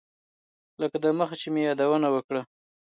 لکه 0.81 0.97
دمخه 1.03 1.35
چې 1.41 1.47
مې 1.53 1.61
یادونه 1.67 2.07
وکړه. 2.11 2.41